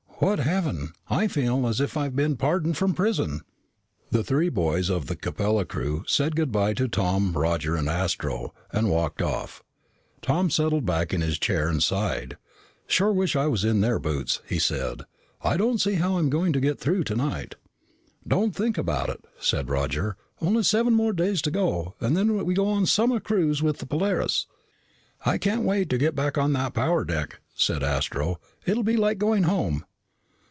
[0.23, 0.93] "What heaven!
[1.09, 3.41] I feel as if I've been pardoned from prison."
[4.11, 8.53] The three boys of the Capella crew said good by to Tom, Roger, and Astro,
[8.71, 9.63] and walked off.
[10.21, 12.37] Tom settled back in his chair and sighed.
[12.85, 15.01] "Sure wish I was in their boots," he said.
[15.41, 17.55] "I don't see how I'm going to get through tonight."
[18.27, 20.17] "Don't think about it," said Roger.
[20.39, 23.87] "Only seven more days to go, and then we go on summer cruise with the
[23.87, 24.45] Polaris."
[25.25, 28.39] "I can't wait to get back on that power deck," said Astro.
[28.67, 29.83] "It'll be like going home."